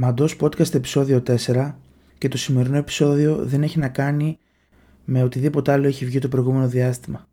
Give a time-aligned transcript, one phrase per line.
[0.00, 1.74] Μαντός Podcast επεισόδιο 4
[2.18, 4.38] και το σημερινό επεισόδιο δεν έχει να κάνει
[5.04, 7.28] με οτιδήποτε άλλο έχει βγει το προηγούμενο διάστημα.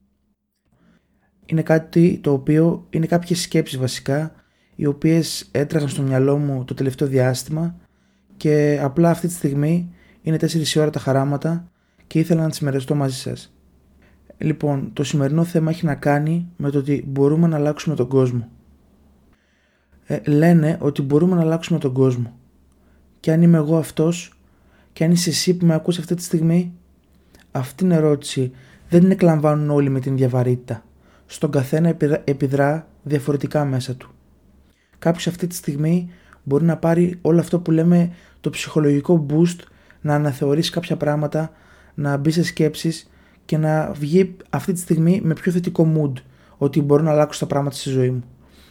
[1.45, 4.31] Είναι κάτι το οποίο είναι κάποιες σκέψεις βασικά
[4.75, 7.75] οι οποίες έτρεχαν στο μυαλό μου το τελευταίο διάστημα
[8.37, 11.71] και απλά αυτή τη στιγμή είναι 4 η ώρα τα χαράματα
[12.07, 13.53] και ήθελα να τις μοιραστώ μαζί σας.
[14.37, 18.49] Λοιπόν, το σημερινό θέμα έχει να κάνει με το ότι μπορούμε να αλλάξουμε τον κόσμο.
[20.05, 22.39] Ε, λένε ότι μπορούμε να αλλάξουμε τον κόσμο
[23.25, 24.33] και αν είμαι εγώ αυτός
[24.93, 26.73] και αν είσαι εσύ που με ακούς αυτή τη στιγμή
[27.51, 28.51] αυτή την ερώτηση
[28.89, 30.83] δεν την εκλαμβάνουν όλοι με την ίδια βαρύτητα.
[31.25, 34.09] Στον καθένα επιδρά διαφορετικά μέσα του.
[34.99, 36.09] Κάποιος αυτή τη στιγμή
[36.43, 38.11] μπορεί να πάρει όλο αυτό που λέμε
[38.41, 39.59] το ψυχολογικό boost,
[40.01, 41.51] να αναθεωρήσει κάποια πράγματα,
[41.93, 43.09] να μπει σε σκέψεις
[43.45, 46.21] και να βγει αυτή τη στιγμή με πιο θετικό mood
[46.57, 48.23] ότι μπορώ να αλλάξω τα πράγματα στη ζωή μου.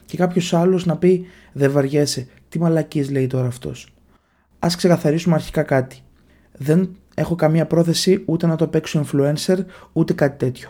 [0.05, 3.94] Και κάποιος άλλος να πει δεν βαριέσαι, τι μαλακίες λέει τώρα αυτός
[4.65, 6.01] ας ξεκαθαρίσουμε αρχικά κάτι.
[6.53, 9.59] Δεν έχω καμία πρόθεση ούτε να το παίξω influencer
[9.93, 10.69] ούτε κάτι τέτοιο.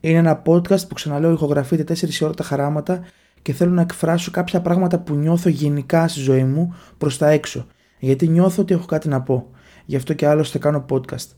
[0.00, 3.00] Είναι ένα podcast που ξαναλέω ηχογραφείται 4 ώρα τα χαράματα
[3.42, 7.66] και θέλω να εκφράσω κάποια πράγματα που νιώθω γενικά στη ζωή μου προς τα έξω.
[7.98, 9.50] Γιατί νιώθω ότι έχω κάτι να πω.
[9.84, 11.28] Γι' αυτό και άλλωστε κάνω podcast.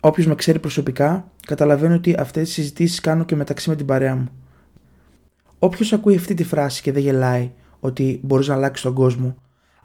[0.00, 4.16] Όποιος με ξέρει προσωπικά, καταλαβαίνει ότι αυτές τις συζητήσεις κάνω και μεταξύ με την παρέα
[4.16, 4.28] μου.
[5.58, 9.36] Όποιος ακούει αυτή τη φράση και δεν γελάει ότι μπορείς να αλλάξεις τον κόσμο,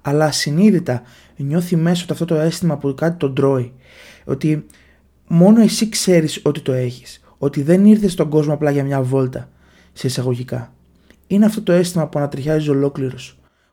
[0.08, 1.02] αλλά ασυνείδητα
[1.38, 3.74] νιώθει μέσα ότι αυτό το αίσθημα που κάτι τον τρώει.
[4.26, 4.66] Ότι
[5.28, 7.24] μόνο εσύ ξέρεις ότι το έχεις.
[7.38, 9.50] Ότι δεν ήρθες στον κόσμο απλά για μια βόλτα,
[9.94, 10.74] σε εισαγωγικά.
[11.28, 13.16] Είναι αυτό το αίσθημα που ανατριχιάζει ολόκληρο,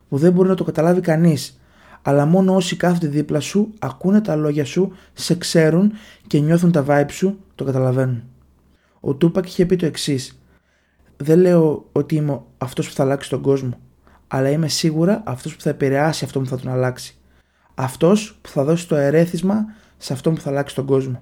[0.09, 1.59] που δεν μπορεί να το καταλάβει κανείς,
[2.01, 5.91] αλλά μόνο όσοι κάθονται δίπλα σου, ακούνε τα λόγια σου, σε ξέρουν
[6.27, 8.23] και νιώθουν τα vibe σου, το καταλαβαίνουν.
[8.99, 10.41] Ο Τούπακ είχε πει το εξής.
[11.17, 13.77] Δεν λέω ότι είμαι αυτός που θα αλλάξει τον κόσμο
[14.35, 17.15] αλλά είμαι σίγουρα αυτός που θα επηρεάσει αυτό που θα τον αλλάξει.
[17.73, 19.65] Αυτός που θα δώσει το ερέθισμα
[19.97, 21.21] σε αυτό που θα αλλάξει τον κόσμο.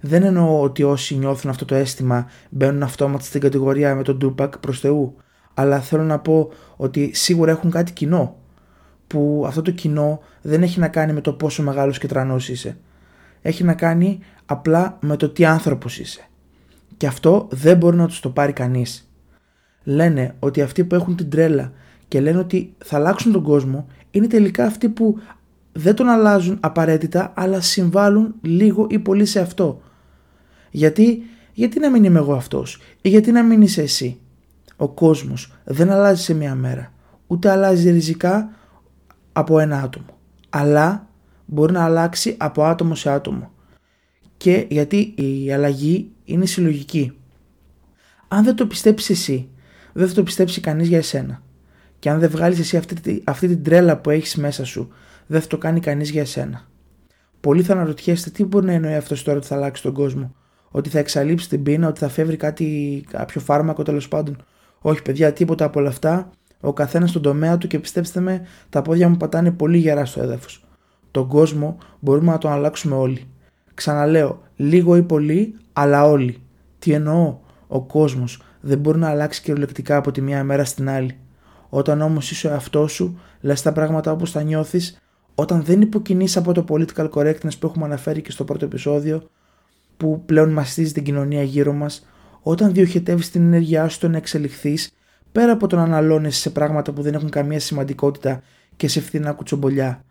[0.00, 4.50] Δεν εννοώ ότι όσοι νιώθουν αυτό το αίσθημα μπαίνουν αυτόματα στην κατηγορία με τον Tupac
[4.60, 5.16] προς Θεού,
[5.54, 8.36] αλλά θέλω να πω ότι σίγουρα έχουν κάτι κοινό.
[9.06, 12.78] Που αυτό το κοινό δεν έχει να κάνει με το πόσο μεγάλος και τρανός είσαι.
[13.42, 16.28] Έχει να κάνει απλά με το τι άνθρωπος είσαι.
[16.96, 19.07] Και αυτό δεν μπορεί να τους το πάρει κανείς
[19.88, 21.72] λένε ότι αυτοί που έχουν την τρέλα
[22.08, 25.18] και λένε ότι θα αλλάξουν τον κόσμο είναι τελικά αυτοί που
[25.72, 29.80] δεν τον αλλάζουν απαραίτητα αλλά συμβάλλουν λίγο ή πολύ σε αυτό.
[30.70, 31.22] Γιατί,
[31.52, 34.20] γιατί να μην είμαι εγώ αυτός; Ή γιατί να μην είσαι εσύ;
[34.76, 36.92] Ο κόσμος δεν αλλάζει σε μία μέρα
[37.26, 38.50] ούτε αλλάζει ριζικά
[39.32, 40.18] από ένα άτομο
[40.48, 41.08] αλλά
[41.46, 43.50] μπορεί να αλλάξει από άτομο σε άτομο.
[44.36, 47.12] Και γιατί η αλλαγή είναι συλλογική.
[48.28, 49.48] Αν δεν το πιστέψεις εσύ
[49.92, 51.42] δεν θα το πιστέψει κανείς για εσένα.
[51.98, 54.88] Και αν δεν βγάλεις εσύ αυτή, αυτή την τρέλα που έχεις μέσα σου,
[55.26, 56.66] δεν θα το κάνει κανείς για εσένα.
[57.40, 60.34] Πολλοί θα αναρωτιέστε τι μπορεί να εννοεί αυτός τώρα ότι θα αλλάξει τον κόσμο;
[60.70, 64.44] Ότι θα εξαλείψει την πείνα, ότι θα φεύγει κάτι, κάποιο φάρμακο τέλος πάντων;
[64.78, 66.30] Όχι, παιδιά, τίποτα από όλα αυτά.
[66.60, 70.22] Ο καθένας στον τομέα του και πιστέψτε με, τα πόδια μου πατάνε πολύ γερά στο
[70.22, 70.64] έδαφος.
[71.10, 73.26] Τον κόσμο μπορούμε να τον αλλάξουμε όλοι.
[73.74, 76.42] Ξαναλέω, λίγο ή πολύ, αλλά όλοι.
[76.78, 81.18] Τι εννοώ, ο κόσμος δεν μπορεί να αλλάξει κυριολεκτικά από τη μία μέρα στην άλλη.
[81.68, 84.98] Όταν όμως είσαι ο εαυτός σου, λες τα πράγματα όπως τα νιώθεις,
[85.34, 89.22] όταν δεν υποκινείς από το political correctness που έχουμε αναφέρει και στο πρώτο επεισόδιο,
[89.96, 92.06] που πλέον μαστίζει την κοινωνία γύρω μας,
[92.42, 94.90] όταν διοχετεύεις την ενέργειά σου το να εξελιχθείς,
[95.32, 98.42] πέρα από το να αναλώνεσαι σε πράγματα που δεν έχουν καμία σημαντικότητα
[98.76, 100.04] και σε φθηνά κουτσομπολιά.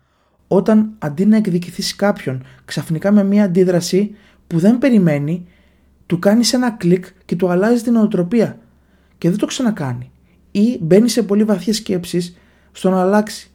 [0.48, 4.14] Όταν αντί να εκδικηθείς κάποιον ξαφνικά με μια αντίδραση
[4.46, 5.46] που δεν περιμένει,
[6.08, 8.58] του κάνεις ένα κλικ και του αλλάζεις την οτροπία
[9.18, 10.10] και δεν το ξανακάνει.
[10.50, 12.36] Ή μπαίνει σε πολύ βαθιές σκέψεις
[12.72, 13.50] στο να αλλάξει.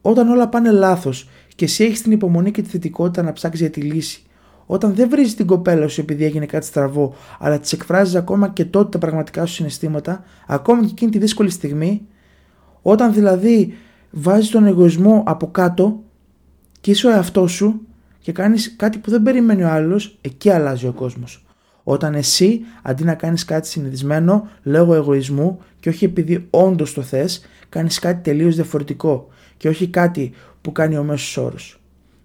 [0.00, 3.70] Όταν όλα πάνε λάθος και εσύ έχεις την υπομονή και τη θετικότητα να ψάξεις για
[3.70, 4.22] τη λύση,
[4.66, 8.64] όταν δεν βρίζεις την κοπέλα σου επειδή έγινε κάτι στραβό, αλλά της εκφράζεις ακόμα και
[8.64, 12.06] τότε τα πραγματικά σου συναισθήματα, ακόμα και εκείνη τη δύσκολη στιγμή,
[12.82, 13.74] όταν δηλαδή
[14.10, 16.02] βάζεις τον εγωισμό από κάτω
[16.80, 17.86] και είσαι ο εαυτός σου
[18.18, 21.44] και κάνεις κάτι που δεν περιμένει ο άλλος, εκεί αλλάζει ο κόσμος.
[21.90, 27.46] Όταν εσύ αντί να κάνεις κάτι συνηθισμένο λόγω εγωισμού και όχι επειδή όντως το θες,
[27.68, 31.80] κάνεις κάτι τελείως διαφορετικό και όχι κάτι που κάνει ο μέσος όρος.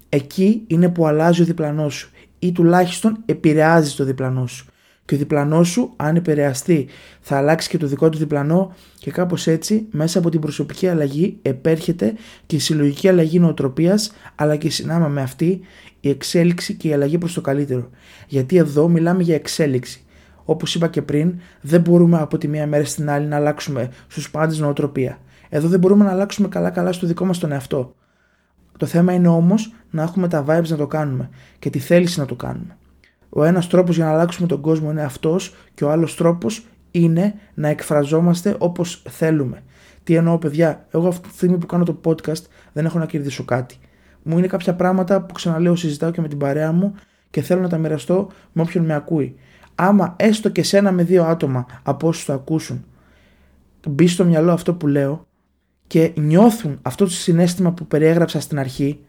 [0.10, 2.10] Εκεί είναι που αλλάζει ο διπλανός σου
[2.40, 4.66] ή τουλάχιστον επηρεάζει το διπλανό σου.
[5.06, 6.88] Και ο διπλανός σου, αν επηρεαστεί,
[7.22, 11.38] θα αλλάξει και το δικό του διπλανό και κάπως έτσι μέσα από την προσωπική αλλαγή
[11.42, 12.14] επέρχεται
[12.46, 15.60] και η συλλογική αλλαγή νοοτροπίας αλλά και συνάμα με αυτή
[16.00, 17.90] η εξέλιξη και η αλλαγή προς το καλύτερο.
[18.28, 20.04] Γιατί εδώ μιλάμε για εξέλιξη.
[20.46, 24.32] Όπως είπα και πριν, δεν μπορούμε από τη μία μέρα στην άλλη να αλλάξουμε στους
[24.32, 25.20] πάντες νοοτροπία.
[25.50, 27.96] Εδώ δεν μπορούμε να αλλάξουμε καλά-καλά στο δικό μας τον εαυτό.
[28.78, 31.30] Το θέμα είναι όμως να έχουμε τα vibes να το κάνουμε
[31.60, 32.78] και τη θέληση να το κάνουμε.
[33.38, 37.34] Ο ένας τρόπος για να αλλάξουμε τον κόσμο είναι αυτός και ο άλλος τρόπος είναι
[37.54, 39.64] να εκφραζόμαστε όπως θέλουμε.
[40.04, 42.44] Τι εννοώ, παιδιά, εγώ αυτή τη στιγμή που κάνω το podcast
[42.74, 43.78] δεν έχω να κερδίσω κάτι.
[44.24, 46.96] Μου είναι κάποια πράγματα που ξαναλέω, συζητάω και με την παρέα μου
[47.30, 49.36] και θέλω να τα μοιραστώ με όποιον με ακούει.
[49.76, 52.86] Άμα έστω και σε ένα με δύο άτομα από όσους το ακούσουν
[53.90, 55.28] μπει στο μυαλό αυτό που λέω
[55.88, 59.00] και νιώθουν αυτό το συνέστημα που περιέγραψα στην αρχή,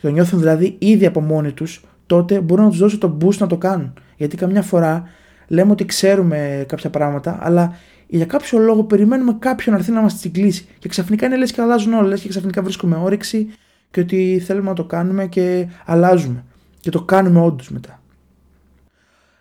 [0.00, 3.46] το νιώθουν δηλαδή ήδη από μόνοι τους, τότε μπορώ να τους δώσω το boost να
[3.46, 3.92] το κάνουν.
[4.16, 5.08] Γιατί καμιά φορά
[5.48, 7.76] λέμε ότι ξέρουμε κάποια πράγματα, αλλά
[8.06, 10.66] για κάποιο λόγο περιμένουμε κάποιον να έρθει να μας τσιγκλίσει.
[10.78, 12.16] Και ξαφνικά είναι λες και αλλάζουν όλα.
[12.16, 13.48] και ξαφνικά βρίσκουμε όρεξη
[13.90, 16.44] και ότι θέλουμε να το κάνουμε και αλλάζουμε.
[16.80, 18.00] Και το κάνουμε όντως μετά.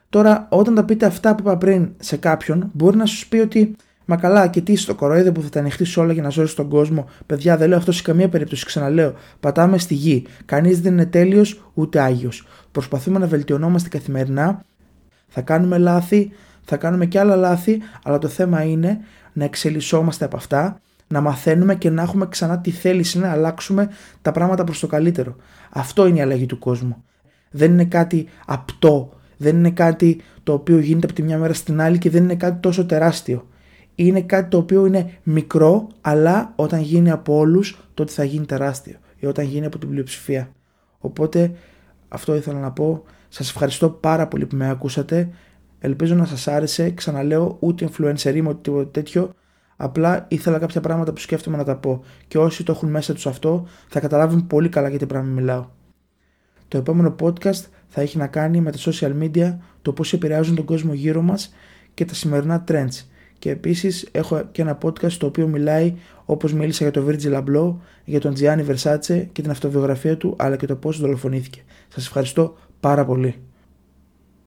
[0.10, 3.76] Τώρα, όταν τα πείτε αυτά που είπα πριν σε κάποιον, μπορεί να σου πει ότι
[4.06, 6.56] Μα καλά, και τι είσαι το κοροϊδό που θα τα ανοιχτείς όλα για να σώσει
[6.56, 7.10] τον κόσμο.
[7.25, 8.66] Παιδιά, δεν λέω αυτός σε καμία περίπτωση.
[8.66, 10.25] Ξαναλέω, πατάμε στη γη.
[10.46, 12.48] Κανείς δεν είναι τέλειος ούτε άγιος.
[12.72, 14.66] Προσπαθούμε να βελτιωνόμαστε καθημερινά.
[15.28, 16.31] Θα κάνουμε λάθη,
[16.63, 19.00] θα κάνουμε και άλλα λάθη, αλλά το θέμα είναι
[19.34, 23.90] να εξελισσόμαστε από αυτά, να μαθαίνουμε και να έχουμε ξανά τη θέληση να αλλάξουμε
[24.22, 25.36] τα πράγματα προς το καλύτερο.
[25.69, 27.04] Αυτό είναι η αλλαγή του κόσμου.
[27.52, 31.81] Δεν είναι κάτι απτό, δεν είναι κάτι το οποίο γίνεται από τη μια μέρα στην
[31.81, 33.48] άλλη και δεν είναι κάτι τόσο τεράστιο
[33.95, 38.97] είναι κάτι το οποίο είναι μικρό, αλλά όταν γίνει από όλους, τότε θα γίνει τεράστιο
[39.18, 40.51] ή όταν γίνει από την πλειοψηφία.
[40.97, 41.51] Οπότε
[42.07, 43.03] αυτό ήθελα να πω.
[43.30, 45.30] Σας ευχαριστώ πάρα πολύ που με ακούσατε.
[45.80, 46.89] Ελπίζω να σας άρεσε.
[46.89, 49.33] Ξαναλέω, ούτε influencer είμαι, ούτε τίποτα τέτοιο.
[49.75, 52.03] Απλά ήθελα κάποια πράγματα που σκέφτομαι να τα πω.
[52.27, 55.65] Και όσοι το έχουν μέσα τους αυτό, θα καταλάβουν πολύ καλά γιατί πράγμα μιλάω.
[56.68, 60.65] Το επόμενο podcast θα έχει να κάνει με τα social media, το πώς επηρεάζουν τον
[60.65, 61.53] κόσμο γύρω μας
[61.94, 63.06] και τα σημερινά trends
[63.45, 65.94] και επίσης έχω και ένα podcast το οποίο μιλάει
[66.25, 67.75] όπως μίλησα για τον Virgil Abloh,
[68.06, 71.62] για τον Gianni Versace και την αυτοβιογραφία του αλλά και το πώς δολοφονήθηκε.
[71.88, 73.36] Σας ευχαριστώ πάρα πολύ.